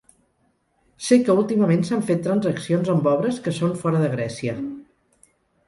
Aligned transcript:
Sé 1.07 1.19
que 1.27 1.35
últimament 1.41 1.85
s'han 1.91 2.01
fet 2.09 2.25
transaccions 2.29 2.91
amb 2.95 3.13
obres 3.13 3.39
que 3.47 3.55
són 3.61 3.79
fora 3.85 4.03
de 4.07 4.13
Grècia. 4.17 4.59